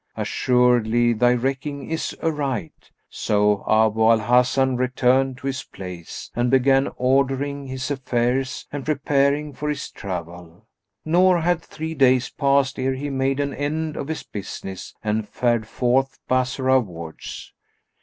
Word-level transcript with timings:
Assuredly 0.17 1.13
thy 1.13 1.35
recking 1.35 1.87
is 1.91 2.17
aright." 2.23 2.89
So 3.07 3.63
Abu 3.69 4.01
al 4.01 4.17
Hasan 4.17 4.75
returned 4.77 5.37
to 5.37 5.45
his 5.45 5.61
place 5.65 6.31
and 6.35 6.49
began 6.49 6.89
ordering 6.97 7.67
his 7.67 7.91
affairs 7.91 8.65
and 8.71 8.83
preparing 8.83 9.53
for 9.53 9.69
his 9.69 9.91
travel; 9.91 10.65
nor 11.05 11.41
had 11.41 11.61
three 11.61 11.93
days 11.93 12.29
passed 12.31 12.79
ere 12.79 12.95
he 12.95 13.11
made 13.11 13.39
an 13.39 13.53
end 13.53 13.95
of 13.95 14.07
his 14.07 14.23
business 14.23 14.95
and 15.03 15.29
fared 15.29 15.67
forth 15.67 16.17
Bassorah 16.27 16.79
wards. 16.79 17.53